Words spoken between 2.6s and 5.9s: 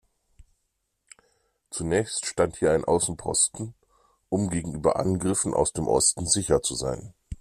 ein Außenposten, um gegenüber Angriffen aus dem